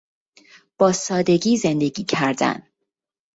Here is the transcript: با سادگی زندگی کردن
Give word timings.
با 0.79 0.91
سادگی 0.91 1.57
زندگی 1.57 2.03
کردن 2.03 2.67